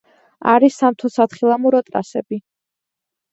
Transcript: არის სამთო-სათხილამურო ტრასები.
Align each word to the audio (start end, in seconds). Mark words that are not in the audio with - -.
არის 0.53 0.77
სამთო-სათხილამურო 0.83 1.83
ტრასები. 1.91 2.41